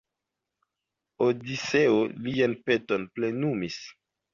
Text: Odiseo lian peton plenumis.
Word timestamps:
Odiseo 1.27 2.03
lian 2.25 2.59
peton 2.67 3.11
plenumis. 3.17 3.83